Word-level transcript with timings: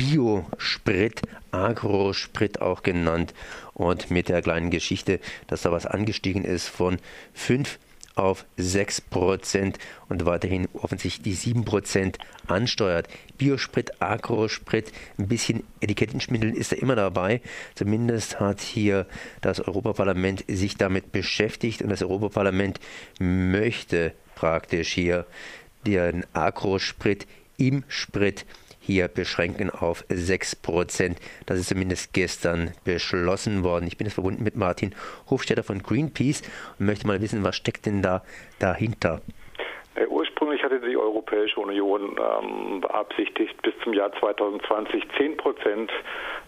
Biosprit, 0.00 1.20
Agrosprit 1.50 2.62
auch 2.62 2.82
genannt. 2.82 3.34
Und 3.74 4.10
mit 4.10 4.30
der 4.30 4.40
kleinen 4.40 4.70
Geschichte, 4.70 5.20
dass 5.46 5.60
da 5.60 5.72
was 5.72 5.84
angestiegen 5.84 6.42
ist 6.42 6.68
von 6.68 6.96
5 7.34 7.78
auf 8.14 8.46
6 8.56 9.02
Prozent 9.02 9.78
und 10.08 10.24
weiterhin 10.24 10.68
offensichtlich 10.72 11.22
die 11.22 11.34
7 11.34 11.66
Prozent 11.66 12.16
ansteuert. 12.46 13.08
Biosprit, 13.36 14.00
Agrosprit, 14.00 14.90
ein 15.18 15.28
bisschen 15.28 15.64
Etikettenschwindel 15.80 16.56
ist 16.56 16.72
da 16.72 16.76
immer 16.76 16.96
dabei. 16.96 17.42
Zumindest 17.74 18.40
hat 18.40 18.62
hier 18.62 19.06
das 19.42 19.60
Europaparlament 19.60 20.44
sich 20.48 20.76
damit 20.78 21.12
beschäftigt 21.12 21.82
und 21.82 21.90
das 21.90 22.02
Europaparlament 22.02 22.80
möchte 23.18 24.14
praktisch 24.34 24.94
hier 24.94 25.26
den 25.86 26.24
Agrosprit 26.32 27.26
im 27.58 27.84
Sprit 27.88 28.46
hier 28.90 29.08
beschränken 29.08 29.70
auf 29.70 30.04
6%. 30.08 31.16
Das 31.46 31.58
ist 31.58 31.68
zumindest 31.68 32.12
gestern 32.12 32.72
beschlossen 32.84 33.62
worden. 33.62 33.86
Ich 33.86 33.96
bin 33.96 34.06
jetzt 34.06 34.14
verbunden 34.14 34.42
mit 34.42 34.56
Martin 34.56 34.94
Hofstetter 35.28 35.62
von 35.62 35.82
Greenpeace 35.82 36.42
und 36.78 36.86
möchte 36.86 37.06
mal 37.06 37.20
wissen, 37.20 37.44
was 37.44 37.56
steckt 37.56 37.86
denn 37.86 38.02
da 38.02 38.22
dahinter? 38.58 39.20
Äh, 39.94 40.06
ursprünglich 40.06 40.62
hatte 40.62 40.80
die 40.80 40.96
Europäische 41.40 41.60
Union 41.60 42.16
ähm, 42.18 42.80
beabsichtigt, 42.80 43.60
bis 43.62 43.72
zum 43.82 43.94
Jahr 43.94 44.12
2020 44.12 45.04
10 45.16 45.36
Prozent 45.38 45.90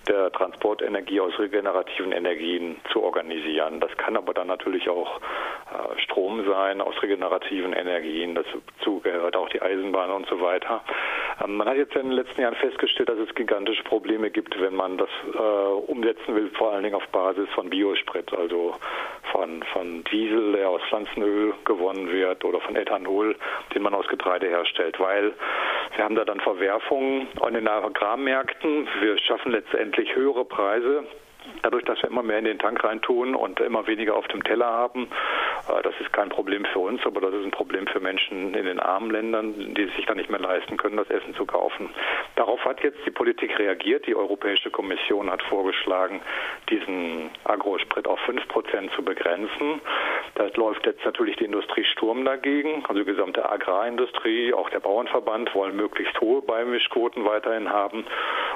der 0.07 0.31
Transportenergie 0.33 1.21
aus 1.21 1.39
regenerativen 1.39 2.13
Energien 2.13 2.77
zu 2.93 3.03
organisieren. 3.03 3.81
Das 3.81 3.97
kann 3.97 4.17
aber 4.17 4.35
dann 4.35 4.49
natürlich 4.49 4.89
auch 4.89 5.19
äh, 5.19 6.01
Strom 6.01 6.45
sein 6.45 6.81
aus 6.81 7.01
regenerativen 7.03 7.73
Energien. 7.73 8.35
Dazu 8.35 9.01
gehört 9.01 9.37
auch 9.37 9.49
die 9.49 9.63
Eisenbahn 9.63 10.11
und 10.11 10.27
so 10.27 10.41
weiter. 10.41 10.83
Ähm, 11.43 11.57
man 11.57 11.69
hat 11.69 11.77
jetzt 11.77 11.95
in 11.97 12.03
den 12.03 12.13
letzten 12.13 12.43
Jahren 12.43 12.57
festgestellt, 12.57 13.09
dass 13.09 13.19
es 13.19 13.35
gigantische 13.35 13.85
Probleme 13.85 14.31
gibt, 14.31 14.61
wenn 14.61 14.75
man 14.75 14.99
das 14.99 15.11
äh, 15.35 15.39
umsetzen 15.39 16.35
will, 16.35 16.51
vor 16.51 16.73
allen 16.73 16.83
Dingen 16.83 16.97
auf 16.97 17.07
Basis 17.09 17.49
von 17.55 17.71
Biosprit, 17.71 18.33
also 18.35 18.75
von, 19.33 19.63
von 19.73 20.05
Diesel, 20.05 20.53
der 20.53 20.69
aus 20.69 20.83
Pflanzenöl 20.89 21.55
gewonnen 21.65 22.11
wird 22.11 22.45
oder 22.45 22.61
von 22.61 22.77
Ethanol, 22.77 23.35
den 23.75 23.83
man 23.83 23.95
aus 23.95 24.07
Getreide 24.09 24.49
herstellt, 24.49 25.01
weil 25.01 25.33
wir 25.97 26.05
haben 26.05 26.15
da 26.15 26.25
dann 26.25 26.41
Verwerfungen 26.41 27.27
an 27.41 27.55
den 27.55 27.67
Agrarmärkten. 27.67 28.87
Wir 29.01 29.19
schaffen 29.19 29.53
letztendlich 29.53 30.15
höhere 30.15 30.45
Preise 30.45 31.05
Dadurch, 31.63 31.85
dass 31.85 32.01
wir 32.03 32.11
immer 32.11 32.23
mehr 32.23 32.39
in 32.39 32.45
den 32.45 32.59
Tank 32.59 32.83
reintun 32.85 33.35
und 33.35 33.61
immer 33.61 33.87
weniger 33.87 34.17
auf 34.17 34.27
dem 34.29 34.43
Teller 34.45 34.67
haben, 34.67 35.09
das 35.83 35.95
ist 36.01 36.13
kein 36.13 36.29
Problem 36.29 36.65
für 36.67 36.81
uns, 36.81 37.05
aber 37.05 37.21
das 37.21 37.35
ist 37.35 37.45
ein 37.45 37.51
Problem 37.51 37.87
für 37.87 38.01
Menschen 38.01 38.55
in 38.55 38.65
den 38.65 38.81
armen 38.81 39.11
Ländern, 39.11 39.75
die 39.75 39.87
sich 39.97 40.07
dann 40.07 40.17
nicht 40.17 40.31
mehr 40.31 40.41
leisten 40.41 40.77
können, 40.77 40.97
das 40.97 41.11
Essen 41.11 41.35
zu 41.35 41.47
kaufen. 41.47 41.91
Darauf 42.37 42.65
hat 42.65 42.83
jetzt 42.83 42.99
die 43.07 43.11
Politik 43.11 43.59
reagiert. 43.59 44.07
Die 44.07 44.17
Europäische 44.17 44.71
Kommission 44.71 45.31
hat 45.31 45.43
vorgeschlagen, 45.45 46.21
diesen 46.71 47.31
Agrosprit 47.45 48.07
auf 48.07 48.19
5 48.21 48.49
Prozent 48.49 48.91
zu 48.93 49.05
begrenzen. 49.05 49.81
Da 50.35 50.49
läuft 50.55 50.87
jetzt 50.87 51.05
natürlich 51.05 51.37
die 51.37 51.45
Industrie 51.45 51.85
Sturm 51.85 52.25
dagegen. 52.25 52.85
Also 52.89 53.01
die 53.01 53.05
gesamte 53.05 53.49
Agrarindustrie, 53.49 54.55
auch 54.55 54.71
der 54.71 54.81
Bauernverband 54.81 55.55
wollen 55.55 55.77
möglichst 55.77 56.21
hohe 56.21 56.43
Beimischquoten 56.43 57.25
weiterhin 57.25 57.71
haben. 57.71 58.05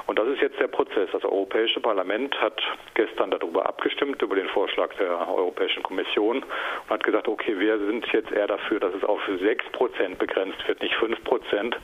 Und 0.07 0.17
das 0.17 0.27
ist 0.29 0.41
jetzt 0.41 0.59
der 0.59 0.67
Prozess. 0.67 1.09
Das 1.11 1.23
Europäische 1.25 1.81
Parlament 1.81 2.39
hat 2.41 2.61
gestern 2.93 3.29
darüber 3.29 3.67
abgestimmt, 3.67 4.21
über 4.21 4.35
den 4.35 4.47
Vorschlag 4.47 4.93
der 4.95 5.27
Europäischen 5.27 5.83
Kommission 5.83 6.37
und 6.37 6.89
hat 6.89 7.03
gesagt, 7.03 7.27
okay, 7.27 7.59
wir 7.59 7.77
sind 7.77 8.07
jetzt 8.13 8.31
eher 8.31 8.47
dafür, 8.47 8.79
dass 8.79 8.93
es 8.93 9.03
auf 9.03 9.19
6 9.27 9.65
Prozent 9.73 10.17
begrenzt 10.17 10.65
wird, 10.67 10.81
nicht 10.81 10.95
5 10.95 11.23
Prozent. 11.25 11.77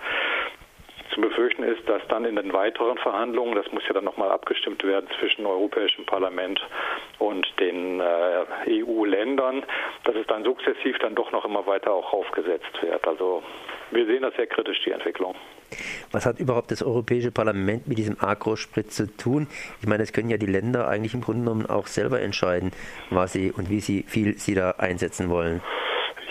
Zu 1.14 1.22
befürchten 1.22 1.64
ist, 1.64 1.88
dass 1.88 2.02
dann 2.08 2.26
in 2.26 2.38
den 2.38 2.54
weiteren 2.54 2.98
Verhandlungen, 2.98 3.56
das 3.56 3.72
muss 3.72 3.86
ja 3.86 3.94
dann 3.94 4.06
nochmal 4.06 4.32
abgestimmt 4.32 4.84
werden 4.84 5.08
zwischen 5.20 5.42
dem 5.44 5.48
Europäischen 5.48 6.06
Parlament 6.06 6.60
und 7.20 7.46
den 7.60 8.00
äh, 8.00 8.84
EU-Ländern, 8.84 9.64
dass 10.06 10.16
es 10.16 10.26
dann 10.28 10.44
sukzessiv 10.44 10.98
dann 11.00 11.14
doch 11.14 11.32
noch 11.32 11.46
immer 11.46 11.68
weiter 11.68 11.92
auch 11.92 12.14
aufgesetzt 12.14 12.82
wird. 12.82 13.06
Also 13.08 13.44
wir 13.92 14.06
sehen 14.06 14.22
das 14.22 14.36
sehr 14.36 14.48
kritisch, 14.48 14.80
die 14.86 14.92
Entwicklung. 14.92 15.36
Was 16.12 16.26
hat 16.26 16.40
überhaupt 16.40 16.72
das 16.72 16.84
Europäische 16.84 17.32
Parlament 17.32 17.88
mit 17.88 17.98
diesem 17.98 18.22
Agrosprit 18.22 18.92
zu 18.92 19.08
tun? 19.08 19.48
Ich 19.82 19.88
meine, 19.88 20.04
es 20.04 20.14
können 20.14 20.30
ja 20.30 20.38
die 20.38 20.46
Länder 20.46 20.88
eigentlich 20.88 21.14
im 21.14 21.22
Grunde 21.22 21.42
genommen 21.42 21.66
auch 21.66 21.88
selber 21.88 22.22
entscheiden, 22.22 22.72
was 23.10 23.34
sie 23.34 23.52
und 23.52 23.70
wie 23.70 23.80
sie 23.80 24.06
viel 24.08 24.38
sie 24.38 24.54
da 24.54 24.72
einsetzen 24.72 25.30
wollen. 25.30 25.62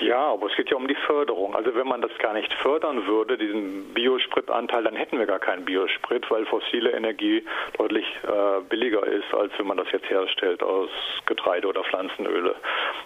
Ja, 0.02 0.32
aber 0.32 0.48
es 0.48 0.56
geht 0.56 0.68
ja 0.68 0.76
um 0.76 0.88
die 0.88 0.96
Förderung. 0.96 1.54
Also 1.54 1.76
wenn 1.76 1.86
man 1.86 2.02
das 2.02 2.10
gar 2.18 2.32
nicht 2.32 2.52
fördern 2.54 3.06
würde, 3.06 3.38
diesen 3.38 3.94
Biospritanteil, 3.94 4.82
dann 4.82 4.96
hätten 4.96 5.16
wir 5.18 5.26
gar 5.26 5.38
keinen 5.38 5.64
Biosprit, 5.64 6.28
weil 6.28 6.44
fossile 6.46 6.90
Energie 6.90 7.44
deutlich 7.78 8.04
äh, 8.24 8.60
billiger 8.68 9.06
ist, 9.06 9.32
als 9.32 9.52
wenn 9.58 9.68
man 9.68 9.76
das 9.76 9.86
jetzt 9.92 10.10
herstellt 10.10 10.60
aus 10.60 10.90
Getreide 11.26 11.68
oder 11.68 11.84
Pflanzenöle. 11.84 12.56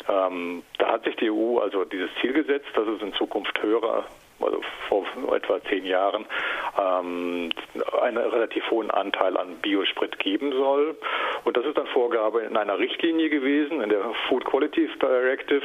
Ähm, 0.08 0.62
da 0.78 0.92
hat 0.92 1.04
sich 1.04 1.16
die 1.16 1.30
EU 1.30 1.58
also 1.58 1.84
dieses 1.84 2.08
Ziel 2.22 2.32
gesetzt, 2.32 2.68
dass 2.74 2.88
es 2.88 3.02
in 3.02 3.12
Zukunft 3.12 3.62
höhere 3.62 4.04
also 4.40 4.60
vor 4.88 5.06
etwa 5.34 5.62
zehn 5.64 5.86
Jahren, 5.86 6.26
ähm, 6.78 7.50
einen 8.02 8.16
relativ 8.18 8.70
hohen 8.70 8.90
Anteil 8.90 9.36
an 9.36 9.56
Biosprit 9.62 10.18
geben 10.18 10.52
soll. 10.52 10.96
Und 11.44 11.56
das 11.56 11.64
ist 11.64 11.76
dann 11.78 11.86
Vorgabe 11.86 12.42
in 12.42 12.56
einer 12.56 12.78
Richtlinie 12.78 13.30
gewesen, 13.30 13.80
in 13.80 13.88
der 13.88 14.02
Food 14.28 14.44
Quality 14.44 14.90
Directive. 15.00 15.62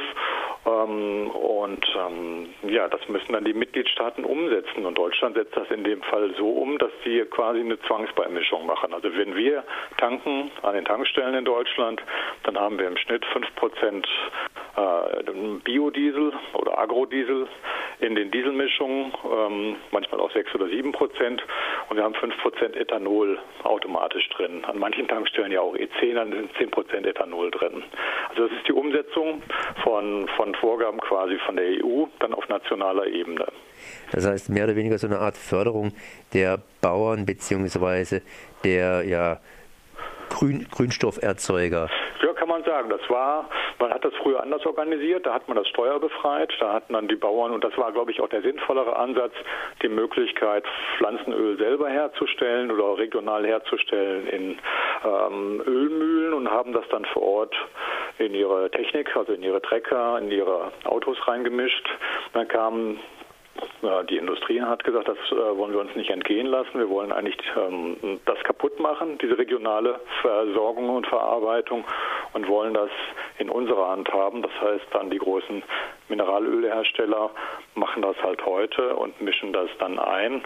Ähm, 0.64 1.30
und 1.30 1.84
ähm, 1.96 2.48
ja, 2.68 2.88
das 2.88 3.08
müssen 3.08 3.32
dann 3.32 3.44
die 3.44 3.54
Mitgliedstaaten 3.54 4.24
umsetzen. 4.24 4.86
Und 4.86 4.96
Deutschland 4.96 5.36
setzt 5.36 5.56
das 5.56 5.68
in 5.70 5.84
dem 5.84 6.02
Fall 6.02 6.34
so 6.36 6.48
um, 6.48 6.78
dass 6.78 6.92
sie 7.04 7.24
quasi 7.30 7.60
eine 7.60 7.80
Zwangsbeimischung 7.82 8.66
machen. 8.66 8.94
Also 8.94 9.14
wenn 9.16 9.34
wir 9.34 9.64
tanken 9.98 10.50
an 10.62 10.74
den 10.74 10.84
Tankstellen 10.84 11.34
in 11.34 11.44
Deutschland, 11.44 12.02
dann 12.44 12.58
haben 12.58 12.78
wir 12.78 12.86
im 12.86 12.96
Schnitt 12.96 13.24
5% 13.26 14.04
äh, 14.76 15.60
Biodiesel 15.64 16.32
oder 16.54 16.78
Agrodiesel 16.78 17.46
in 18.00 18.14
den 18.14 18.30
Dieselmischungen, 18.30 19.12
ähm, 19.24 19.76
manchmal 19.90 20.20
auch 20.20 20.32
6 20.32 20.54
oder 20.54 20.68
7 20.68 20.92
Prozent. 20.92 21.42
Und 21.88 21.96
wir 21.96 22.04
haben 22.04 22.14
5 22.14 22.36
Prozent 22.38 22.76
Ethanol 22.76 23.38
automatisch 23.64 24.28
drin. 24.30 24.64
An 24.64 24.78
manchen 24.78 25.06
Tankstellen 25.08 25.52
ja 25.52 25.60
auch 25.60 25.74
E10, 25.74 26.14
dann 26.14 26.32
sind 26.32 26.50
10 26.58 26.70
Prozent 26.70 27.06
Ethanol 27.06 27.50
drin. 27.50 27.84
Also 28.30 28.48
das 28.48 28.52
ist 28.58 28.66
die 28.66 28.72
Umsetzung 28.72 29.42
von, 29.82 30.28
von 30.36 30.54
Vorgaben 30.56 31.00
quasi 31.00 31.38
von 31.46 31.56
der 31.56 31.84
EU, 31.84 32.06
dann 32.18 32.34
auf 32.34 32.48
nationaler 32.48 33.06
Ebene. 33.06 33.46
Das 34.10 34.26
heißt 34.26 34.50
mehr 34.50 34.64
oder 34.64 34.76
weniger 34.76 34.98
so 34.98 35.06
eine 35.06 35.18
Art 35.18 35.36
Förderung 35.36 35.92
der 36.32 36.58
Bauern 36.80 37.26
beziehungsweise 37.26 38.22
der 38.64 39.04
ja, 39.04 39.40
Grün, 40.28 40.66
Grünstofferzeuger. 40.70 41.88
Ja, 42.22 42.31
man 42.52 42.64
sagen. 42.64 42.90
Das 42.90 43.00
war, 43.08 43.48
man 43.78 43.92
hat 43.92 44.04
das 44.04 44.14
früher 44.22 44.42
anders 44.42 44.64
organisiert, 44.66 45.26
da 45.26 45.34
hat 45.34 45.48
man 45.48 45.56
das 45.56 45.66
Steuer 45.68 45.98
befreit, 45.98 46.52
da 46.60 46.74
hatten 46.74 46.92
dann 46.92 47.08
die 47.08 47.16
Bauern, 47.16 47.52
und 47.52 47.64
das 47.64 47.76
war, 47.78 47.92
glaube 47.92 48.10
ich, 48.10 48.20
auch 48.20 48.28
der 48.28 48.42
sinnvollere 48.42 48.94
Ansatz, 48.96 49.32
die 49.82 49.88
Möglichkeit, 49.88 50.64
Pflanzenöl 50.98 51.56
selber 51.58 51.88
herzustellen 51.88 52.70
oder 52.70 52.98
regional 52.98 53.46
herzustellen 53.46 54.26
in 54.26 54.58
ähm, 55.04 55.62
Ölmühlen 55.66 56.34
und 56.34 56.50
haben 56.50 56.72
das 56.72 56.84
dann 56.90 57.04
vor 57.06 57.22
Ort 57.22 57.54
in 58.18 58.34
ihre 58.34 58.70
Technik, 58.70 59.16
also 59.16 59.32
in 59.32 59.42
ihre 59.42 59.62
Trecker, 59.62 60.18
in 60.18 60.30
ihre 60.30 60.72
Autos 60.84 61.16
reingemischt. 61.26 61.88
Dann 62.34 62.48
kamen 62.48 63.00
die 64.08 64.16
Industrie 64.16 64.60
hat 64.60 64.84
gesagt, 64.84 65.08
das 65.08 65.18
äh, 65.32 65.56
wollen 65.56 65.72
wir 65.72 65.80
uns 65.80 65.94
nicht 65.96 66.10
entgehen 66.10 66.46
lassen. 66.46 66.74
Wir 66.74 66.88
wollen 66.88 67.10
eigentlich 67.10 67.36
ähm, 67.56 68.20
das 68.24 68.38
kaputt 68.44 68.78
machen, 68.78 69.18
diese 69.18 69.36
regionale 69.36 69.98
Versorgung 70.20 70.88
und 70.90 71.06
Verarbeitung 71.06 71.84
und 72.32 72.46
wollen 72.48 72.74
das 72.74 72.90
in 73.38 73.50
unserer 73.50 73.88
Hand 73.88 74.12
haben. 74.12 74.42
Das 74.42 74.52
heißt 74.60 74.86
dann 74.92 75.10
die 75.10 75.18
großen 75.18 75.64
Mineralölhersteller 76.12 77.30
machen 77.74 78.02
das 78.02 78.16
halt 78.22 78.44
heute 78.44 78.96
und 78.96 79.18
mischen 79.22 79.52
das 79.54 79.70
dann 79.78 79.98
ein. 79.98 80.42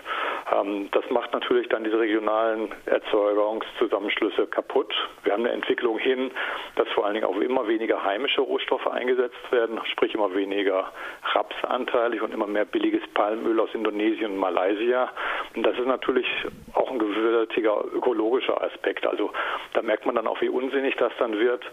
Ähm, 0.54 0.88
das 0.92 1.04
macht 1.10 1.32
natürlich 1.32 1.68
dann 1.68 1.82
diese 1.82 1.98
regionalen 1.98 2.72
Erzeugungszusammenschlüsse 2.86 4.46
kaputt. 4.46 4.94
Wir 5.24 5.32
haben 5.32 5.44
eine 5.44 5.52
Entwicklung 5.52 5.98
hin, 5.98 6.30
dass 6.76 6.88
vor 6.90 7.04
allen 7.04 7.14
Dingen 7.14 7.26
auch 7.26 7.40
immer 7.40 7.66
weniger 7.66 8.04
heimische 8.04 8.42
Rohstoffe 8.42 8.86
eingesetzt 8.86 9.50
werden, 9.50 9.80
sprich 9.90 10.14
immer 10.14 10.32
weniger 10.34 10.92
Rapsanteilig 11.34 12.22
und 12.22 12.32
immer 12.32 12.46
mehr 12.46 12.64
billiges 12.64 13.02
Palmöl 13.14 13.58
aus 13.58 13.70
Indonesien 13.74 14.32
und 14.32 14.38
Malaysia. 14.38 15.10
Und 15.56 15.64
das 15.64 15.76
ist 15.76 15.86
natürlich 15.86 16.26
auch 16.74 16.90
ein 16.90 17.00
gewaltiger 17.00 17.84
ökologischer 17.92 18.62
Aspekt. 18.62 19.06
Also 19.06 19.30
da 19.72 19.82
merkt 19.82 20.06
man 20.06 20.14
dann 20.14 20.28
auch, 20.28 20.40
wie 20.40 20.48
unsinnig 20.48 20.94
das 20.96 21.12
dann 21.18 21.38
wird, 21.38 21.64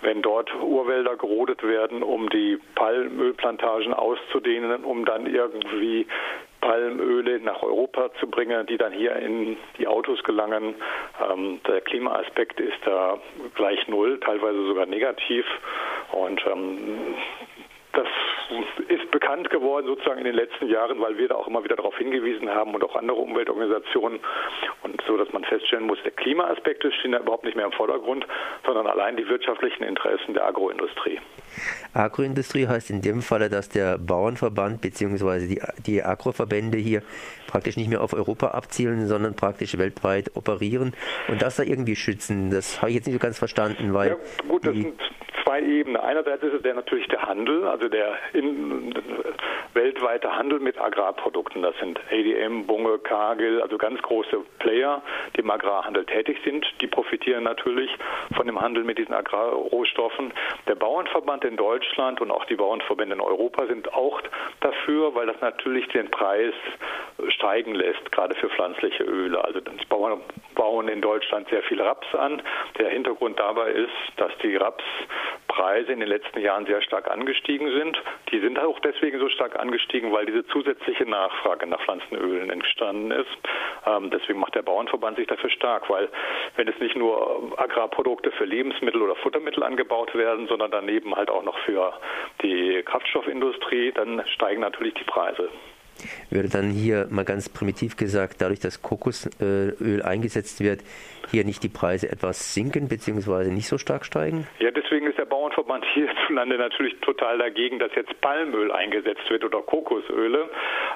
wenn 0.00 0.22
dort 0.22 0.54
Urwälder 0.54 1.16
gerodet 1.16 1.62
werden, 1.62 2.02
um 2.02 2.28
die 2.30 2.58
Palmölplantagen 3.34 3.94
auszudehnen, 3.94 4.84
um 4.84 5.04
dann 5.04 5.26
irgendwie 5.26 6.06
Palmöle 6.60 7.40
nach 7.40 7.62
Europa 7.62 8.10
zu 8.20 8.26
bringen, 8.26 8.66
die 8.66 8.78
dann 8.78 8.92
hier 8.92 9.16
in 9.16 9.56
die 9.78 9.86
Autos 9.86 10.22
gelangen. 10.24 10.74
Ähm, 11.30 11.60
der 11.68 11.80
Klimaaspekt 11.82 12.58
ist 12.58 12.78
da 12.84 13.18
gleich 13.54 13.86
null, 13.88 14.18
teilweise 14.20 14.64
sogar 14.66 14.86
negativ. 14.86 15.44
Und 16.12 16.40
ähm, 16.50 17.14
das 17.94 18.08
ist 18.88 19.10
bekannt 19.10 19.50
geworden 19.50 19.86
sozusagen 19.86 20.18
in 20.18 20.24
den 20.24 20.34
letzten 20.34 20.68
Jahren, 20.68 21.00
weil 21.00 21.16
wir 21.16 21.28
da 21.28 21.36
auch 21.36 21.46
immer 21.46 21.64
wieder 21.64 21.76
darauf 21.76 21.96
hingewiesen 21.96 22.50
haben 22.50 22.74
und 22.74 22.84
auch 22.84 22.94
andere 22.94 23.18
Umweltorganisationen. 23.18 24.20
Und 24.82 25.02
so, 25.06 25.16
dass 25.16 25.32
man 25.32 25.44
feststellen 25.44 25.86
muss, 25.86 25.98
der 26.02 26.12
Klimaaspekte 26.12 26.92
stehen 26.92 27.12
da 27.12 27.20
überhaupt 27.20 27.44
nicht 27.44 27.56
mehr 27.56 27.66
im 27.66 27.72
Vordergrund, 27.72 28.26
sondern 28.66 28.86
allein 28.86 29.16
die 29.16 29.28
wirtschaftlichen 29.28 29.84
Interessen 29.84 30.34
der 30.34 30.46
Agroindustrie. 30.46 31.20
Agroindustrie 31.92 32.66
heißt 32.66 32.90
in 32.90 33.00
dem 33.00 33.22
Falle, 33.22 33.48
dass 33.48 33.68
der 33.68 33.98
Bauernverband 33.98 34.80
bzw. 34.80 35.46
Die, 35.46 35.62
die 35.86 36.02
Agroverbände 36.02 36.78
hier 36.78 37.02
praktisch 37.46 37.76
nicht 37.76 37.88
mehr 37.88 38.02
auf 38.02 38.12
Europa 38.12 38.48
abzielen, 38.48 39.06
sondern 39.06 39.36
praktisch 39.36 39.78
weltweit 39.78 40.32
operieren 40.34 40.92
und 41.28 41.40
das 41.40 41.56
da 41.56 41.62
irgendwie 41.62 41.96
schützen. 41.96 42.50
Das 42.50 42.82
habe 42.82 42.90
ich 42.90 42.96
jetzt 42.96 43.06
nicht 43.06 43.14
so 43.14 43.20
ganz 43.20 43.38
verstanden, 43.38 43.94
weil. 43.94 44.10
Ja, 44.10 44.16
gut, 44.48 44.66
das 44.66 44.74
sind 44.74 44.94
zwei 45.44 45.60
Ebenen. 45.60 45.96
Einerseits 45.96 46.42
ist 46.42 46.54
es 46.54 46.62
der, 46.62 46.74
natürlich 46.74 47.06
der 47.08 47.22
Handel, 47.22 47.66
also 47.66 47.88
der 47.88 48.16
in, 48.32 48.94
weltweite 49.74 50.34
Handel 50.34 50.60
mit 50.60 50.80
Agrarprodukten. 50.80 51.62
Das 51.62 51.76
sind 51.78 52.00
ADM, 52.10 52.66
Bunge, 52.66 52.98
Cargill, 52.98 53.60
also 53.60 53.78
ganz 53.78 54.00
große 54.02 54.38
Player, 54.58 55.02
die 55.36 55.40
im 55.40 55.50
Agrarhandel 55.50 56.04
tätig 56.06 56.38
sind. 56.44 56.66
Die 56.80 56.86
profitieren 56.86 57.44
natürlich 57.44 57.90
von 58.36 58.46
dem 58.46 58.60
Handel 58.60 58.84
mit 58.84 58.98
diesen 58.98 59.14
Agrarrohstoffen. 59.14 60.32
Der 60.66 60.74
Bauernverband 60.74 61.44
in 61.44 61.56
Deutschland 61.56 62.20
und 62.20 62.30
auch 62.30 62.44
die 62.46 62.56
Bauernverbände 62.56 63.14
in 63.14 63.20
Europa 63.20 63.66
sind 63.66 63.92
auch 63.92 64.20
dafür, 64.60 65.14
weil 65.14 65.26
das 65.26 65.40
natürlich 65.40 65.86
den 65.88 66.10
Preis 66.10 66.54
steigen 67.28 67.74
lässt, 67.74 68.10
gerade 68.12 68.34
für 68.34 68.48
pflanzliche 68.48 69.04
Öle. 69.04 69.44
Also 69.44 69.60
die 69.60 69.86
Bauern 69.86 70.20
bauen 70.54 70.88
in 70.88 71.00
Deutschland 71.00 71.48
sehr 71.48 71.62
viel 71.64 71.80
Raps 71.80 72.14
an. 72.14 72.42
Der 72.78 72.88
Hintergrund 72.90 73.38
dabei 73.38 73.70
ist, 73.70 73.90
dass 74.16 74.32
die 74.42 74.56
Rapspreise 74.56 75.92
in 75.92 76.00
den 76.00 76.08
letzten 76.08 76.40
Jahren 76.40 76.66
sehr 76.66 76.82
stark 76.82 77.10
angestiegen 77.10 77.70
sind. 77.70 78.00
Die 78.30 78.40
sind 78.40 78.58
auch 78.58 78.78
deswegen 78.80 79.18
so 79.18 79.28
stark 79.28 79.58
angestiegen, 79.58 80.12
weil 80.12 80.26
diese 80.26 80.46
zusätzliche 80.46 81.04
Nachfrage 81.04 81.66
nach 81.66 81.80
Pflanzenölen 81.82 82.50
entstanden 82.50 83.10
ist. 83.10 83.30
Ähm, 83.86 84.10
deswegen 84.10 84.40
macht 84.40 84.54
der 84.54 84.62
Bauernverband 84.62 85.16
sich 85.16 85.26
dafür 85.26 85.50
stark, 85.50 85.88
weil 85.90 86.08
wenn 86.56 86.68
es 86.68 86.78
nicht 86.78 86.96
nur 86.96 87.52
Agrarprodukte 87.56 88.30
für 88.32 88.44
Lebensmittel 88.44 89.02
oder 89.02 89.16
Futtermittel 89.16 89.62
angebaut 89.62 90.14
werden, 90.14 90.46
sondern 90.48 90.70
daneben 90.70 91.14
halt 91.14 91.30
auch 91.30 91.42
noch 91.42 91.58
für 91.60 91.92
die 92.42 92.82
Kraftstoffindustrie, 92.84 93.92
dann 93.92 94.22
steigen 94.28 94.60
natürlich 94.60 94.94
die 94.94 95.04
Preise 95.04 95.50
würde 96.30 96.48
dann 96.48 96.70
hier 96.70 97.06
mal 97.10 97.24
ganz 97.24 97.48
primitiv 97.48 97.96
gesagt, 97.96 98.40
dadurch, 98.40 98.60
dass 98.60 98.82
Kokosöl 98.82 100.02
eingesetzt 100.02 100.60
wird, 100.60 100.82
hier 101.30 101.44
nicht 101.44 101.62
die 101.62 101.68
Preise 101.68 102.10
etwas 102.10 102.54
sinken 102.54 102.88
bzw. 102.88 103.50
nicht 103.50 103.68
so 103.68 103.78
stark 103.78 104.04
steigen? 104.04 104.46
Ja, 104.58 104.70
deswegen 104.70 105.06
ist 105.06 105.18
der 105.18 105.24
Bauernverband 105.24 105.84
hierzulande 105.94 106.58
natürlich 106.58 106.98
total 107.00 107.38
dagegen, 107.38 107.78
dass 107.78 107.94
jetzt 107.94 108.20
Palmöl 108.20 108.70
eingesetzt 108.72 109.28
wird 109.28 109.44
oder 109.44 109.62
Kokosöle. 109.62 110.48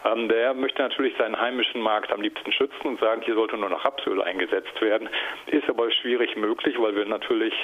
Ähm, 0.05 0.29
der 0.29 0.55
möchte 0.55 0.83
natürlich 0.83 1.17
seinen 1.17 1.41
heimischen 1.41 1.81
Markt 1.81 2.13
am 2.13 2.21
liebsten 2.21 2.53
schützen 2.53 2.87
und 2.87 3.01
sagen, 3.01 3.23
hier 3.23 3.35
sollte 3.35 3.57
nur 3.57 3.69
noch 3.69 3.85
Rapsöl 3.85 4.23
eingesetzt 4.23 4.81
werden. 4.81 5.09
Ist 5.47 5.69
aber 5.69 5.91
schwierig 5.91 6.37
möglich, 6.37 6.77
weil 6.79 6.95
wir 6.95 7.05
natürlich 7.05 7.55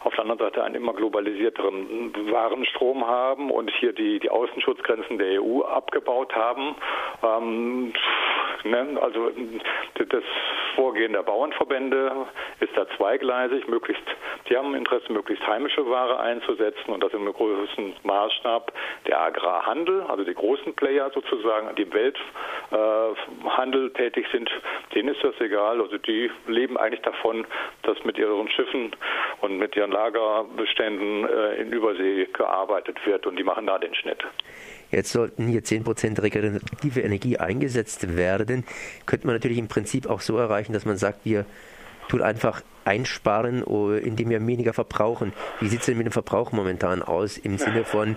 auf 0.00 0.14
der 0.14 0.22
anderen 0.22 0.38
Seite 0.38 0.64
einen 0.64 0.74
immer 0.74 0.94
globalisierteren 0.94 2.12
Warenstrom 2.30 3.06
haben 3.06 3.50
und 3.50 3.70
hier 3.78 3.92
die, 3.92 4.18
die 4.18 4.30
Außenschutzgrenzen 4.30 5.18
der 5.18 5.42
EU 5.42 5.62
abgebaut 5.62 6.34
haben. 6.34 6.74
Ähm, 7.22 7.92
ne, 8.64 8.98
also 9.00 9.30
das 9.94 10.24
Vorgehen 10.74 11.12
der 11.12 11.22
Bauernverbände 11.22 12.26
ist 12.60 12.76
da 12.76 12.86
zweigleisig. 12.96 13.68
Möglichst, 13.68 14.04
die 14.48 14.56
haben 14.56 14.74
Interesse, 14.74 15.12
möglichst 15.12 15.46
heimische 15.46 15.88
Ware 15.88 16.18
einzusetzen 16.20 16.90
und 16.90 17.02
das 17.02 17.12
im 17.12 17.30
größten 17.30 17.94
Maßstab 18.02 18.72
der 19.06 19.20
Agrarhandel, 19.20 20.02
also 20.02 20.24
die 20.24 20.34
großen 20.34 20.74
Player 20.74 21.10
sozusagen, 21.12 21.74
die 21.76 21.82
im 21.82 21.92
Welthandel 21.92 23.86
äh, 23.86 23.90
tätig 23.90 24.26
sind, 24.32 24.50
denen 24.94 25.08
ist 25.08 25.22
das 25.22 25.38
egal. 25.40 25.80
Also 25.80 25.98
die 25.98 26.30
leben 26.46 26.76
eigentlich 26.76 27.02
davon, 27.02 27.46
dass 27.82 28.02
mit 28.04 28.18
ihren 28.18 28.48
Schiffen 28.48 28.94
und 29.40 29.58
mit 29.58 29.76
ihren 29.76 29.92
Lagerbeständen 29.92 31.28
äh, 31.28 31.54
in 31.56 31.72
Übersee 31.72 32.26
gearbeitet 32.32 32.96
wird 33.04 33.26
und 33.26 33.36
die 33.36 33.44
machen 33.44 33.66
da 33.66 33.78
den 33.78 33.94
Schnitt. 33.94 34.24
Jetzt 34.90 35.12
sollten 35.12 35.46
hier 35.46 35.62
10% 35.62 36.20
regenerative 36.22 37.00
Energie 37.00 37.38
eingesetzt 37.38 38.16
werden. 38.16 38.64
Könnte 39.06 39.26
man 39.26 39.36
natürlich 39.36 39.58
im 39.58 39.68
Prinzip 39.68 40.08
auch 40.08 40.20
so 40.20 40.36
erreichen, 40.36 40.72
dass 40.72 40.84
man 40.84 40.96
sagt, 40.96 41.24
wir 41.24 41.46
tun 42.08 42.22
einfach 42.22 42.62
einsparen, 42.84 43.62
oh, 43.62 43.92
indem 43.92 44.30
wir 44.30 44.44
weniger 44.46 44.72
verbrauchen. 44.72 45.32
Wie 45.60 45.68
sieht 45.68 45.80
es 45.80 45.86
denn 45.86 45.96
mit 45.96 46.06
dem 46.06 46.12
Verbrauch 46.12 46.52
momentan 46.52 47.02
aus 47.02 47.38
im 47.38 47.56
Sinne 47.58 47.84
von 47.84 48.16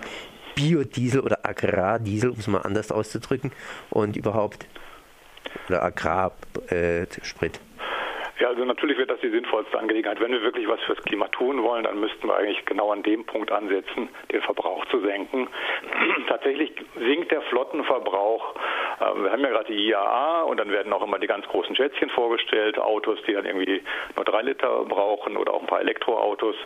Biodiesel 0.54 1.20
oder 1.20 1.44
Agrardiesel, 1.44 2.30
um 2.30 2.38
es 2.38 2.46
mal 2.46 2.62
anders 2.62 2.90
auszudrücken, 2.90 3.52
und 3.90 4.16
überhaupt 4.16 4.66
oder 5.68 5.82
Agrarsprit? 5.82 6.70
Äh, 6.70 7.73
ja, 8.40 8.48
also 8.48 8.64
natürlich 8.64 8.98
wird 8.98 9.10
das 9.10 9.20
die 9.20 9.30
sinnvollste 9.30 9.78
Angelegenheit. 9.78 10.20
Wenn 10.20 10.32
wir 10.32 10.42
wirklich 10.42 10.66
was 10.66 10.80
fürs 10.82 11.00
Klima 11.04 11.28
tun 11.28 11.62
wollen, 11.62 11.84
dann 11.84 12.00
müssten 12.00 12.26
wir 12.26 12.36
eigentlich 12.36 12.64
genau 12.64 12.90
an 12.90 13.04
dem 13.04 13.24
Punkt 13.24 13.52
ansetzen, 13.52 14.08
den 14.32 14.42
Verbrauch 14.42 14.84
zu 14.86 15.00
senken. 15.00 15.46
Tatsächlich 16.28 16.72
sinkt 16.96 17.30
der 17.30 17.42
Flottenverbrauch. 17.42 18.54
Ähm, 19.00 19.24
wir 19.24 19.30
haben 19.30 19.42
ja 19.42 19.50
gerade 19.50 19.72
die 19.72 19.88
IAA 19.88 20.42
und 20.42 20.58
dann 20.58 20.70
werden 20.70 20.92
auch 20.92 21.02
immer 21.02 21.20
die 21.20 21.28
ganz 21.28 21.46
großen 21.46 21.76
Schätzchen 21.76 22.10
vorgestellt, 22.10 22.76
Autos, 22.78 23.20
die 23.26 23.34
dann 23.34 23.46
irgendwie 23.46 23.82
nur 24.16 24.24
drei 24.24 24.42
Liter 24.42 24.84
brauchen 24.84 25.36
oder 25.36 25.54
auch 25.54 25.60
ein 25.60 25.68
paar 25.68 25.80
Elektroautos. 25.80 26.56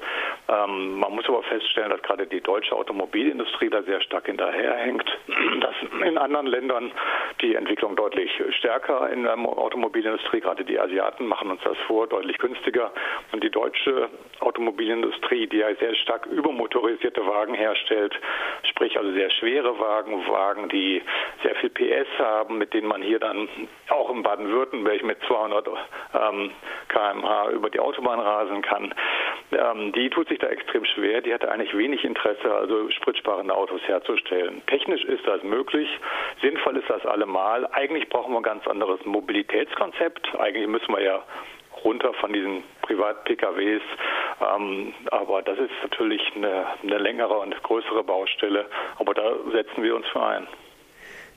Ähm, 0.48 0.98
man 0.98 1.14
muss 1.14 1.28
aber 1.28 1.42
feststellen, 1.42 1.90
dass 1.90 2.00
gerade 2.00 2.26
die 2.26 2.40
deutsche 2.40 2.74
Automobilindustrie 2.74 3.68
da 3.68 3.82
sehr 3.82 4.00
stark 4.00 4.24
hinterherhängt, 4.24 5.04
dass 5.60 5.74
in 6.02 6.16
anderen 6.16 6.46
Ländern 6.46 6.92
die 7.42 7.54
Entwicklung 7.54 7.94
deutlich 7.94 8.30
stärker 8.58 9.10
in 9.10 9.24
der 9.24 9.38
Automobilindustrie, 9.38 10.40
gerade 10.40 10.64
die 10.64 10.80
Asiaten 10.80 11.26
machen 11.26 11.57
uns 11.58 11.64
das 11.64 11.86
vor, 11.86 12.06
deutlich 12.06 12.38
günstiger. 12.38 12.92
Und 13.32 13.42
die 13.42 13.50
deutsche 13.50 14.08
Automobilindustrie, 14.40 15.46
die 15.46 15.58
ja 15.58 15.74
sehr 15.76 15.94
stark 15.96 16.26
übermotorisierte 16.26 17.26
Wagen 17.26 17.54
herstellt, 17.54 18.14
sprich 18.64 18.96
also 18.96 19.12
sehr 19.12 19.30
schwere 19.30 19.78
Wagen, 19.78 20.26
Wagen, 20.28 20.68
die 20.68 21.02
sehr 21.42 21.54
viel 21.56 21.70
PS 21.70 22.08
haben, 22.18 22.58
mit 22.58 22.74
denen 22.74 22.88
man 22.88 23.02
hier 23.02 23.18
dann 23.18 23.48
auch 23.88 24.10
in 24.10 24.22
Baden-Württemberg 24.22 25.02
mit 25.02 25.18
200 25.26 25.68
ähm, 25.68 26.50
km/h 26.88 27.50
über 27.50 27.70
die 27.70 27.80
Autobahn 27.80 28.20
rasen 28.20 28.62
kann, 28.62 28.94
ähm, 29.52 29.92
die 29.92 30.10
tut 30.10 30.28
sich 30.28 30.38
da 30.38 30.48
extrem 30.48 30.84
schwer. 30.84 31.20
Die 31.20 31.32
hatte 31.32 31.50
eigentlich 31.50 31.76
wenig 31.76 32.04
Interesse, 32.04 32.54
also 32.54 32.90
spritsparende 32.90 33.54
Autos 33.54 33.80
herzustellen. 33.86 34.62
Technisch 34.66 35.04
ist 35.04 35.26
das 35.26 35.42
möglich, 35.42 35.88
sinnvoll 36.42 36.76
ist 36.76 36.90
das 36.90 37.04
allemal. 37.06 37.66
Eigentlich 37.72 38.08
brauchen 38.08 38.32
wir 38.32 38.40
ein 38.40 38.42
ganz 38.42 38.66
anderes 38.66 39.04
Mobilitätskonzept. 39.04 40.38
Eigentlich 40.38 40.66
müssen 40.66 40.92
wir 40.92 41.02
ja 41.02 41.22
runter 41.84 42.12
von 42.14 42.32
diesen 42.32 42.62
Privat-PKWs. 42.82 43.82
Ähm, 44.40 44.94
aber 45.10 45.42
das 45.42 45.58
ist 45.58 45.70
natürlich 45.82 46.22
eine, 46.34 46.66
eine 46.82 46.98
längere 46.98 47.38
und 47.38 47.60
größere 47.62 48.04
Baustelle. 48.04 48.66
Aber 48.98 49.14
da 49.14 49.32
setzen 49.52 49.82
wir 49.82 49.96
uns 49.96 50.06
für 50.08 50.22
ein. 50.22 50.46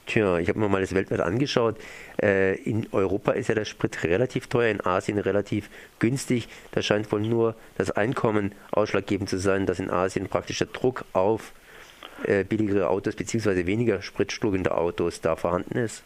Tja, 0.08 0.40
ich 0.40 0.50
habe 0.50 0.60
mir 0.60 0.68
mal 0.68 0.82
das 0.82 0.96
weltweit 0.96 1.22
angeschaut. 1.22 1.76
Äh, 2.22 2.56
in 2.64 2.88
Europa 2.92 3.32
ist 3.32 3.50
ja 3.50 3.56
der 3.56 3.66
Sprit 3.66 4.04
relativ 4.04 4.48
teuer, 4.48 4.72
in 4.72 4.82
Asien 4.86 5.20
relativ 5.20 5.70
günstig. 6.00 6.48
Da 6.72 6.82
scheint 6.82 7.12
wohl 7.12 7.22
nur 7.22 7.56
das 7.78 7.92
Einkommen 7.92 8.54
ausschlaggebend 8.72 9.30
zu 9.30 9.38
sein, 9.38 9.66
dass 9.66 9.80
in 9.80 9.90
Asien 9.90 10.28
praktisch 10.28 10.58
der 10.58 10.68
Druck 10.68 11.06
auf 11.14 11.54
äh, 12.24 12.44
billigere 12.44 12.90
Autos 12.90 13.16
bzw. 13.16 13.66
weniger 13.66 14.02
spritschluckende 14.02 14.76
Autos 14.76 15.22
da 15.22 15.36
vorhanden 15.36 15.78
ist. 15.78 16.04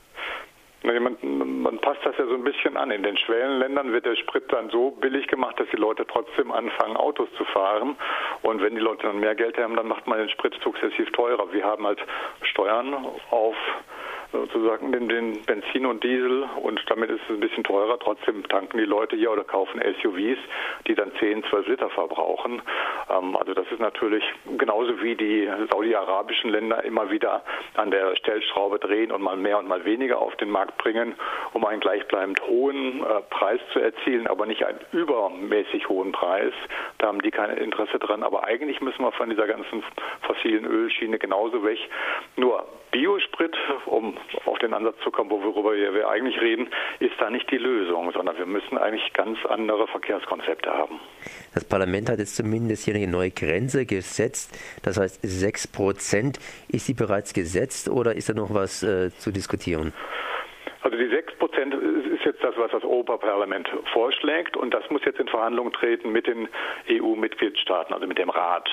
Man, 0.86 1.18
man, 1.64 1.80
passt 1.80 2.06
das 2.06 2.16
ja 2.18 2.28
so 2.28 2.36
ein 2.36 2.44
bisschen 2.44 2.78
an. 2.78 2.92
In 2.92 3.02
den 3.02 3.18
Schwellenländern 3.18 3.92
wird 3.92 4.06
der 4.06 4.16
Sprit 4.16 4.44
dann 4.52 4.70
so 4.70 4.92
billig 4.92 5.26
gemacht, 5.28 5.60
dass 5.60 5.68
die 5.72 5.78
Leute 5.78 6.06
trotzdem 6.06 6.52
anfangen, 6.52 6.96
Autos 6.96 7.28
zu 7.38 7.46
fahren. 7.46 7.96
Und 8.44 8.62
wenn 8.62 8.76
die 8.76 8.82
Leute 8.82 9.08
dann 9.08 9.20
mehr 9.20 9.34
Geld 9.34 9.58
haben, 9.58 9.76
dann 9.76 9.88
macht 9.88 10.06
man 10.06 10.20
den 10.20 10.30
Sprit 10.30 10.54
sukzessiv 10.64 11.12
teurer. 11.14 11.52
Wir 11.52 11.64
haben 11.64 11.88
halt 11.88 12.00
Steuern 12.56 12.96
auf 13.32 13.56
sozusagen 14.32 14.92
den, 14.92 15.10
den 15.10 15.42
Benzin 15.44 15.86
und 15.86 16.04
Diesel 16.04 16.48
und 16.62 16.82
damit 16.88 17.10
ist 17.10 17.22
es 17.28 17.36
ein 17.36 17.40
bisschen 17.40 17.64
teurer. 17.64 17.98
Trotzdem 18.00 18.48
tanken 18.48 18.78
die 18.78 18.86
Leute 18.86 19.16
hier 19.16 19.32
oder 19.32 19.44
kaufen 19.44 19.82
SUVs, 20.02 20.38
die 20.88 20.96
dann 20.96 21.12
10, 21.20 21.44
12 21.46 21.68
Liter 21.68 21.90
verbrauchen. 21.90 22.62
Ähm, 23.10 23.36
also 23.36 23.54
das 23.54 23.66
ist 23.72 23.80
natürlich 23.80 24.24
genauso 24.58 25.02
wie 25.02 25.16
die 25.16 25.50
saudi-arabischen 25.72 26.52
Länder 26.52 26.84
immer 26.84 27.10
wieder 27.10 27.44
an 27.76 27.92
der 27.92 28.16
Stellschraube 28.16 28.80
drehen 28.80 29.12
und 29.12 29.22
mal 29.22 29.38
mehr 29.38 29.60
und 29.60 29.68
mal 29.68 29.86
weniger 29.86 30.20
auf 30.20 30.36
den 30.38 30.50
Markt 30.50 30.78
bringen, 30.78 31.16
um 31.54 31.66
einen 31.66 31.82
gleichbleibend 31.82 32.42
hohen 32.48 33.02
äh, 33.02 33.22
Preis 33.30 33.60
zu 33.74 33.80
erzielen, 33.80 34.28
aber 34.28 34.46
nicht 34.46 34.66
einen 34.66 34.80
übermäßig 34.92 35.90
hohen 35.90 36.12
Preis. 36.12 36.54
Da 36.98 37.08
haben 37.08 37.22
die 37.22 37.32
kein 37.32 37.56
Interesse 37.58 38.00
dran. 38.00 38.24
Aber 38.24 38.46
eigentlich 38.46 38.82
müssen 38.82 39.04
wir 39.04 39.12
von 39.12 39.30
dieser 39.30 39.48
ganzen 39.48 39.84
fossilen 40.22 40.66
Ölschiene 40.66 41.20
genauso 41.20 41.64
weg. 41.64 41.80
Nur 42.36 42.66
Biosprit, 42.92 43.56
um 43.86 44.15
auf 44.46 44.60
den 44.60 44.74
Ansatz 44.74 44.96
zu 45.04 45.12
kommen, 45.12 45.30
worüber 45.30 45.74
wir 45.74 46.10
eigentlich 46.10 46.40
reden, 46.40 46.70
ist 47.00 47.14
da 47.20 47.30
nicht 47.30 47.50
die 47.52 47.58
Lösung, 47.58 48.12
sondern 48.12 48.38
wir 48.38 48.46
müssen 48.46 48.78
eigentlich 48.78 49.14
ganz 49.14 49.38
andere 49.46 49.88
Verkehrskonzepte 49.88 50.72
haben. 50.72 51.00
Das 51.54 51.66
Parlament 51.66 52.10
hat 52.10 52.20
jetzt 52.20 52.36
zumindest 52.36 52.86
hier 52.86 52.96
eine 52.96 53.08
neue 53.08 53.32
Grenze 53.32 53.86
gesetzt. 53.86 54.58
Das 54.84 55.00
heißt, 55.00 55.20
6 55.22 55.68
Prozent. 55.68 56.40
Ist 56.68 56.86
sie 56.86 56.94
bereits 56.94 57.34
gesetzt 57.34 57.90
oder 57.90 58.16
ist 58.16 58.30
da 58.30 58.34
noch 58.34 58.54
was 58.54 58.84
äh, 58.84 59.10
zu 59.12 59.32
diskutieren? 59.32 59.94
Also 60.82 60.98
die 60.98 61.08
6 61.08 61.36
Prozent 61.38 61.74
ist 61.74 62.26
jetzt 62.26 62.44
das, 62.44 62.56
was 62.58 62.72
das 62.72 62.84
Europaparlament 62.84 63.68
vorschlägt 63.92 64.56
und 64.56 64.74
das 64.74 64.88
muss 64.90 65.04
jetzt 65.04 65.20
in 65.20 65.28
Verhandlungen 65.28 65.74
treten 65.74 66.12
mit 66.12 66.28
den 66.28 66.48
EU-Mitgliedstaaten, 66.90 67.94
also 67.94 68.06
mit 68.06 68.18
dem 68.18 68.30
Rat. 68.30 68.70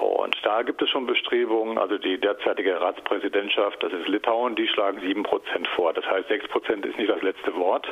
Und 0.00 0.34
da 0.44 0.62
gibt 0.62 0.80
es 0.80 0.88
schon 0.88 1.06
Bestrebungen, 1.06 1.76
also 1.76 1.98
die 1.98 2.18
derzeitige 2.18 2.80
Ratspräsidentschaft, 2.80 3.82
das 3.82 3.92
ist 3.92 4.08
Litauen, 4.08 4.56
die 4.56 4.66
schlagen 4.66 4.98
7 5.00 5.22
Prozent 5.22 5.68
vor. 5.68 5.92
Das 5.92 6.06
heißt, 6.06 6.28
6 6.28 6.48
Prozent 6.48 6.86
ist 6.86 6.96
nicht 6.96 7.10
das 7.10 7.20
letzte 7.20 7.54
Wort. 7.56 7.86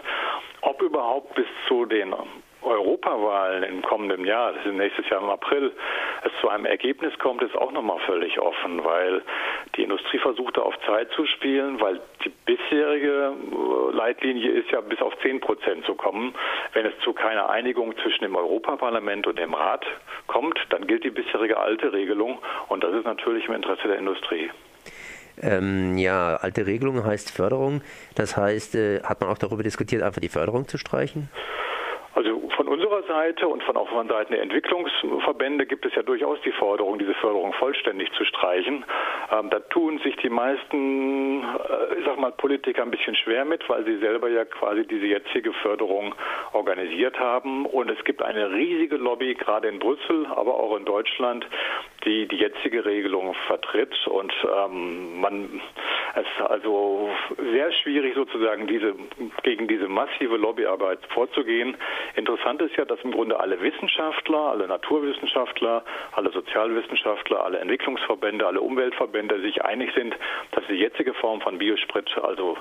Ob 0.62 0.80
überhaupt 0.80 1.34
bis 1.34 1.46
zu 1.66 1.84
den 1.84 2.14
Europawahlen 2.68 3.62
im 3.64 3.82
kommenden 3.82 4.24
Jahr, 4.24 4.52
das 4.52 4.66
ist 4.66 4.74
nächstes 4.74 5.08
Jahr 5.08 5.22
im 5.22 5.30
April, 5.30 5.72
es 6.24 6.32
zu 6.40 6.48
einem 6.48 6.66
Ergebnis 6.66 7.16
kommt, 7.18 7.42
ist 7.42 7.56
auch 7.56 7.72
nochmal 7.72 7.98
völlig 8.06 8.38
offen, 8.38 8.84
weil 8.84 9.22
die 9.76 9.82
Industrie 9.82 10.18
versucht, 10.18 10.58
auf 10.58 10.74
Zeit 10.86 11.10
zu 11.12 11.26
spielen, 11.26 11.80
weil 11.80 12.00
die 12.24 12.32
bisherige 12.46 13.32
äh, 13.32 13.96
Leitlinie 13.96 14.50
ist 14.50 14.70
ja 14.70 14.80
bis 14.80 15.00
auf 15.00 15.12
10 15.22 15.40
Prozent 15.40 15.84
zu 15.86 15.94
kommen. 15.94 16.34
Wenn 16.72 16.86
es 16.86 16.92
zu 17.02 17.12
keiner 17.12 17.48
Einigung 17.50 17.96
zwischen 18.02 18.24
dem 18.24 18.36
Europaparlament 18.36 19.26
und 19.26 19.38
dem 19.38 19.54
Rat 19.54 19.84
kommt, 20.26 20.58
dann 20.70 20.86
gilt 20.86 21.04
die 21.04 21.10
bisherige 21.10 21.58
alte 21.58 21.92
Regelung 21.92 22.38
und 22.68 22.84
das 22.84 22.94
ist 22.94 23.04
natürlich 23.04 23.46
im 23.48 23.54
Interesse 23.54 23.88
der 23.88 23.98
Industrie. 23.98 24.50
Ähm, 25.40 25.96
ja, 25.96 26.36
alte 26.36 26.66
Regelung 26.66 27.04
heißt 27.04 27.30
Förderung. 27.30 27.82
Das 28.14 28.36
heißt, 28.36 28.74
äh, 28.74 29.02
hat 29.02 29.20
man 29.20 29.30
auch 29.30 29.38
darüber 29.38 29.62
diskutiert, 29.62 30.02
einfach 30.02 30.20
die 30.20 30.28
Förderung 30.28 30.66
zu 30.66 30.78
streichen? 30.78 31.28
Also 32.18 32.48
von 32.56 32.66
unserer 32.66 33.04
Seite 33.04 33.46
und 33.46 33.62
von 33.62 33.76
auch 33.76 33.88
von 33.90 34.08
Seiten 34.08 34.32
der 34.32 34.42
Entwicklungsverbände 34.42 35.66
gibt 35.66 35.86
es 35.86 35.94
ja 35.94 36.02
durchaus 36.02 36.40
die 36.44 36.50
Forderung, 36.50 36.98
diese 36.98 37.14
Förderung 37.14 37.52
vollständig 37.52 38.10
zu 38.14 38.24
streichen. 38.24 38.84
Ähm, 39.30 39.50
da 39.50 39.60
tun 39.60 40.00
sich 40.00 40.16
die 40.16 40.28
meisten, 40.28 41.44
äh, 41.44 41.94
ich 41.96 42.04
sag 42.04 42.18
mal, 42.18 42.32
Politiker 42.32 42.82
ein 42.82 42.90
bisschen 42.90 43.14
schwer 43.14 43.44
mit, 43.44 43.68
weil 43.68 43.84
sie 43.84 43.98
selber 43.98 44.28
ja 44.28 44.44
quasi 44.44 44.84
diese 44.84 45.06
jetzige 45.06 45.52
Förderung 45.52 46.12
organisiert 46.54 47.20
haben. 47.20 47.66
Und 47.66 47.88
es 47.88 48.02
gibt 48.02 48.20
eine 48.20 48.50
riesige 48.50 48.96
Lobby, 48.96 49.36
gerade 49.36 49.68
in 49.68 49.78
Brüssel, 49.78 50.26
aber 50.26 50.54
auch 50.54 50.76
in 50.76 50.86
Deutschland, 50.86 51.46
die 52.04 52.26
die 52.26 52.38
jetzige 52.38 52.84
Regelung 52.84 53.32
vertritt. 53.46 53.94
Und 54.08 54.32
ähm, 54.56 55.20
man 55.20 55.60
es 56.20 56.26
ist 56.26 56.50
also 56.50 57.10
sehr 57.52 57.72
schwierig 57.72 58.14
sozusagen 58.14 58.66
diese 58.66 58.94
gegen 59.42 59.68
diese 59.68 59.88
massive 59.88 60.36
Lobbyarbeit 60.36 61.00
vorzugehen. 61.12 61.76
Interessant 62.16 62.60
ist 62.62 62.76
ja, 62.76 62.84
dass 62.84 63.00
im 63.02 63.12
Grunde 63.12 63.38
alle 63.38 63.60
Wissenschaftler, 63.60 64.38
alle 64.38 64.66
Naturwissenschaftler, 64.66 65.84
alle 66.12 66.30
Sozialwissenschaftler, 66.30 67.44
alle 67.44 67.58
Entwicklungsverbände, 67.58 68.46
alle 68.46 68.60
Umweltverbände 68.60 69.40
sich 69.40 69.64
einig 69.64 69.92
sind, 69.94 70.16
dass 70.52 70.64
die 70.68 70.74
jetzige 70.74 71.14
Form 71.14 71.40
von 71.40 71.58
Biosprit 71.58 72.16
also 72.18 72.56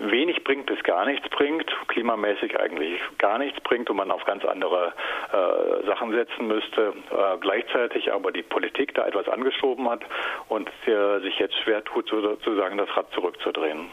wenig 0.00 0.42
bringt 0.44 0.66
bis 0.66 0.82
gar 0.82 1.04
nichts 1.06 1.28
bringt, 1.30 1.70
klimamäßig 1.88 2.58
eigentlich 2.58 3.00
gar 3.18 3.38
nichts 3.38 3.60
bringt 3.60 3.90
und 3.90 3.96
man 3.96 4.10
auf 4.10 4.24
ganz 4.24 4.44
andere 4.44 4.92
äh, 5.32 5.86
Sachen 5.86 6.12
setzen 6.12 6.46
müsste, 6.46 6.94
äh, 7.10 7.38
gleichzeitig 7.40 8.12
aber 8.12 8.32
die 8.32 8.42
Politik 8.42 8.94
da 8.94 9.06
etwas 9.06 9.28
angeschoben 9.28 9.88
hat 9.88 10.00
und 10.48 10.68
äh, 10.86 11.20
sich 11.20 11.38
jetzt 11.38 11.54
schwer 11.62 11.84
tut, 11.84 12.08
sozusagen 12.08 12.78
das 12.78 12.94
Rad 12.96 13.10
zurückzudrehen. 13.12 13.90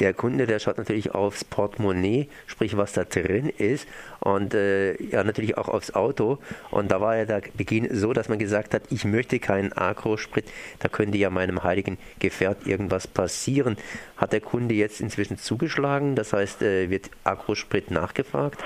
Der 0.00 0.14
Kunde, 0.14 0.46
der 0.46 0.58
schaut 0.58 0.78
natürlich 0.78 1.14
aufs 1.14 1.44
Portemonnaie, 1.44 2.28
sprich 2.46 2.76
was 2.76 2.92
da 2.92 3.04
drin 3.04 3.48
ist 3.56 3.88
und 4.20 4.54
äh, 4.54 5.00
ja 5.02 5.24
natürlich 5.24 5.58
auch 5.58 5.68
aufs 5.68 5.94
Auto. 5.94 6.38
Und 6.70 6.90
da 6.90 7.00
war 7.00 7.16
ja 7.16 7.24
der 7.24 7.42
Beginn 7.56 7.88
so, 7.90 8.12
dass 8.12 8.28
man 8.28 8.38
gesagt 8.38 8.74
hat, 8.74 8.82
ich 8.90 9.04
möchte 9.04 9.38
keinen 9.38 9.72
Agrosprit, 9.72 10.44
da 10.80 10.88
könnte 10.88 11.18
ja 11.18 11.30
meinem 11.30 11.62
heiligen 11.62 11.98
Gefährt 12.18 12.66
irgendwas 12.66 13.06
passieren. 13.06 13.76
Hat 14.16 14.32
der 14.32 14.40
Kunde 14.40 14.74
jetzt 14.74 15.00
inzwischen 15.00 15.36
zugeschlagen? 15.36 16.16
Das 16.16 16.32
heißt, 16.32 16.62
äh, 16.62 16.90
wird 16.90 17.10
Agrosprit 17.24 17.90
nachgefragt? 17.90 18.62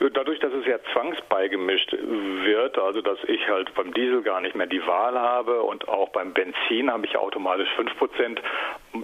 Dadurch, 0.00 0.38
dass 0.38 0.52
es 0.52 0.64
ja 0.64 0.78
zwangsbeigemischt 0.92 1.92
wird, 1.92 2.78
also 2.78 3.00
dass 3.02 3.18
ich 3.24 3.48
halt 3.48 3.74
beim 3.74 3.92
Diesel 3.92 4.22
gar 4.22 4.40
nicht 4.40 4.54
mehr 4.54 4.68
die 4.68 4.84
Wahl 4.86 5.18
habe 5.18 5.62
und 5.62 5.88
auch 5.88 6.10
beim 6.10 6.32
Benzin 6.32 6.90
habe 6.90 7.04
ich 7.04 7.16
automatisch 7.16 7.68
5%, 7.76 8.38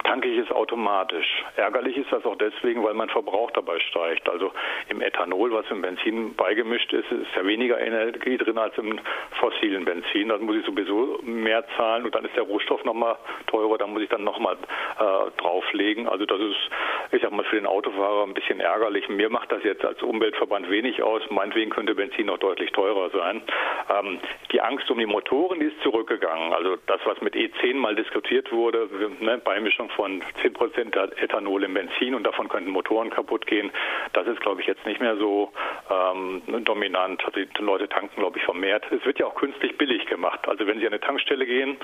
tanke 0.04 0.28
ich 0.28 0.38
es 0.38 0.50
automatisch. 0.50 1.44
Ärgerlich 1.56 1.96
ist 1.96 2.10
das 2.12 2.24
auch 2.24 2.36
deswegen, 2.36 2.82
weil 2.84 2.94
mein 2.94 3.08
Verbrauch 3.08 3.50
dabei 3.52 3.78
steigt. 3.80 4.28
Also 4.28 4.52
im 4.88 5.00
Ethanol, 5.00 5.52
was 5.52 5.70
im 5.70 5.82
Benzin 5.82 6.34
beigemischt 6.34 6.92
ist, 6.92 7.10
ist 7.10 7.34
ja 7.36 7.44
weniger 7.44 7.80
Energie 7.80 8.36
drin 8.36 8.58
als 8.58 8.76
im 8.78 8.98
fossilen 9.40 9.84
Benzin. 9.84 10.28
Dann 10.28 10.42
muss 10.42 10.56
ich 10.56 10.64
sowieso 10.64 11.20
mehr 11.22 11.64
zahlen 11.76 12.04
und 12.04 12.14
dann 12.14 12.24
ist 12.24 12.36
der 12.36 12.44
Rohstoff 12.44 12.84
nochmal 12.84 13.16
teurer, 13.46 13.78
dann 13.78 13.92
muss 13.92 14.02
ich 14.02 14.08
dann 14.08 14.24
nochmal 14.24 14.56
äh, 14.98 15.30
drauflegen. 15.40 16.08
Also 16.08 16.26
das 16.26 16.40
ist, 16.40 16.70
ich 17.14 17.22
sag 17.22 17.32
mal, 17.32 17.44
für 17.44 17.56
den 17.56 17.66
Autofahrer 17.66 18.24
ein 18.24 18.34
bisschen 18.34 18.60
ärgerlich. 18.60 19.08
Mir 19.08 19.30
macht 19.30 19.52
das 19.52 19.62
jetzt 19.62 19.84
als 19.84 20.02
Umweltverband 20.02 20.68
wenig 20.68 21.02
aus. 21.02 21.22
Meinetwegen 21.30 21.70
könnte 21.70 21.94
Benzin 21.94 22.26
noch 22.26 22.38
deutlich 22.38 22.72
teurer 22.72 23.10
sein. 23.10 23.42
Ähm, 23.88 24.18
die 24.52 24.60
Angst 24.60 24.90
um 24.90 24.98
die 24.98 25.06
Motoren, 25.06 25.60
die 25.60 25.66
ist 25.66 25.80
zurückgegangen. 25.82 26.52
Also 26.52 26.76
das, 26.86 27.00
was 27.04 27.20
mit 27.20 27.34
E10 27.34 27.74
mal 27.76 27.94
diskutiert 27.94 28.50
wurde, 28.50 28.88
ne, 29.20 29.38
Beimischung 29.38 29.90
von 29.90 30.22
10% 30.42 31.22
Ethanol 31.22 31.64
im 31.64 31.74
Benzin 31.74 32.14
und 32.14 32.24
davon 32.24 32.48
könnten 32.48 32.70
Motoren 32.70 33.10
kaputt 33.10 33.46
gehen. 33.46 33.70
Das 34.12 34.26
ist, 34.26 34.40
glaube 34.40 34.60
ich, 34.60 34.66
jetzt 34.66 34.84
nicht 34.84 35.00
mehr 35.00 35.16
so 35.16 35.52
ähm, 35.90 36.42
dominant. 36.64 37.24
Also 37.24 37.40
die 37.40 37.62
Leute 37.62 37.88
tanken, 37.88 38.16
glaube 38.16 38.38
ich, 38.38 38.44
vermehrt. 38.44 38.84
Es 38.90 39.04
wird 39.04 39.20
ja 39.20 39.26
auch 39.26 39.36
künstlich 39.36 39.78
billig 39.78 40.06
gemacht. 40.06 40.48
Also 40.48 40.66
wenn 40.66 40.80
Sie 40.80 40.86
an 40.86 40.92
eine 40.92 41.00
Tankstelle 41.00 41.46
gehen 41.46 41.76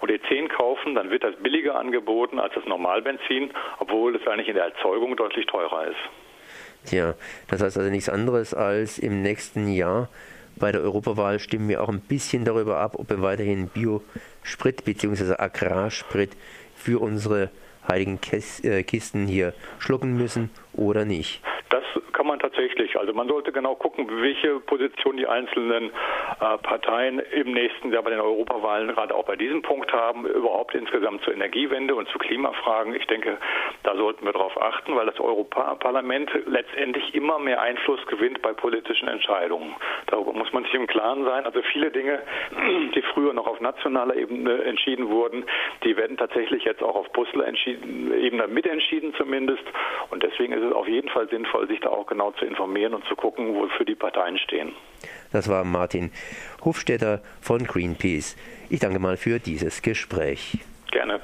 und 0.00 0.10
E10 0.10 0.48
kaufen, 0.48 0.94
dann 0.94 1.10
wird 1.10 1.24
das 1.24 1.36
billiger 1.36 1.74
angeboten 1.74 2.38
als 2.38 2.54
das 2.54 2.64
Normalbenzin, 2.64 3.50
obwohl 3.78 4.16
es 4.16 4.26
eigentlich 4.26 4.48
in 4.48 4.54
der 4.54 4.64
Erzeugung 4.78 5.16
deutlich 5.16 5.46
teurer 5.46 5.88
ist. 5.88 5.96
Tja, 6.86 7.14
das 7.48 7.62
heißt 7.62 7.76
also 7.78 7.90
nichts 7.90 8.08
anderes 8.08 8.54
als 8.54 8.98
im 8.98 9.22
nächsten 9.22 9.68
Jahr 9.68 10.08
bei 10.58 10.72
der 10.72 10.80
Europawahl 10.80 11.38
stimmen 11.38 11.68
wir 11.68 11.82
auch 11.82 11.88
ein 11.88 12.00
bisschen 12.00 12.44
darüber 12.44 12.78
ab, 12.78 12.96
ob 12.96 13.10
wir 13.10 13.22
weiterhin 13.22 13.68
Biosprit 13.68 14.84
bzw. 14.84 15.34
Agrarsprit 15.38 16.36
für 16.74 17.00
unsere 17.00 17.50
heiligen 17.86 18.18
äh, 18.62 18.82
Kisten 18.82 19.26
hier 19.26 19.54
schlucken 19.78 20.16
müssen 20.16 20.50
oder 20.72 21.04
nicht. 21.04 21.42
Das 21.70 21.84
kann 22.12 22.26
man 22.26 22.38
tatsächlich. 22.38 22.98
Also 22.98 23.12
man 23.12 23.28
sollte 23.28 23.52
genau 23.52 23.74
gucken, 23.74 24.06
welche 24.08 24.60
Position 24.60 25.16
die 25.16 25.26
einzelnen 25.26 25.90
äh, 26.40 26.58
Parteien 26.62 27.18
im 27.18 27.52
nächsten 27.52 27.92
Jahr 27.92 28.02
bei 28.02 28.10
den 28.10 28.20
Europawahlen 28.20 28.88
gerade 28.88 29.14
auch 29.14 29.24
bei 29.24 29.36
diesem 29.36 29.60
Punkt 29.62 29.92
haben, 29.92 30.26
überhaupt 30.26 30.74
insgesamt 30.74 31.22
zur 31.24 31.34
Energiewende 31.34 31.94
und 31.94 32.08
zu 32.08 32.18
Klimafragen. 32.18 32.94
Ich 32.94 33.06
denke, 33.06 33.36
da 33.82 33.94
sollten 33.96 34.24
wir 34.24 34.32
darauf 34.32 34.60
achten, 34.60 34.96
weil 34.96 35.06
das 35.06 35.20
Europaparlament 35.20 36.30
letztendlich 36.46 37.14
immer 37.14 37.38
mehr 37.38 37.60
Einfluss 37.60 38.04
gewinnt 38.06 38.40
bei 38.40 38.52
politischen 38.52 39.08
Entscheidungen. 39.08 39.74
Darüber 40.06 40.32
muss 40.32 40.52
man 40.52 40.64
sich 40.64 40.74
im 40.74 40.86
Klaren 40.86 41.24
sein. 41.24 41.44
Also 41.44 41.60
viele 41.72 41.90
Dinge, 41.90 42.20
die 42.94 43.02
früher 43.12 43.34
noch 43.34 43.46
auf 43.46 43.60
nationaler 43.60 44.16
Ebene 44.16 44.62
entschieden 44.64 45.10
wurden, 45.10 45.44
die 45.84 45.96
werden 45.96 46.16
tatsächlich 46.16 46.64
jetzt 46.64 46.82
auch 46.82 46.94
auf 46.94 47.12
Brüssel 47.12 47.44
Ebene 47.46 48.46
mitentschieden 48.46 49.14
zumindest. 49.14 49.64
Und 50.10 50.22
deswegen 50.22 50.52
ist 50.52 50.62
es 50.62 50.72
auf 50.72 50.88
jeden 50.88 51.08
Fall 51.08 51.28
sinnvoll, 51.28 51.57
sich 51.66 51.80
da 51.80 51.88
auch 51.88 52.06
genau 52.06 52.32
zu 52.32 52.44
informieren 52.44 52.94
und 52.94 53.04
zu 53.06 53.16
gucken, 53.16 53.54
wofür 53.54 53.86
die 53.86 53.94
Parteien 53.94 54.38
stehen. 54.38 54.72
Das 55.32 55.48
war 55.48 55.64
Martin 55.64 56.10
Hofstetter 56.64 57.20
von 57.40 57.64
Greenpeace. 57.64 58.36
Ich 58.70 58.80
danke 58.80 58.98
mal 58.98 59.16
für 59.16 59.38
dieses 59.38 59.82
Gespräch. 59.82 60.58
Gerne. 60.90 61.20